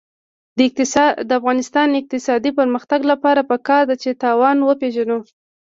[1.27, 5.17] د افغانستان د اقتصادي پرمختګ لپاره پکار ده چې تاوان وپېژنو.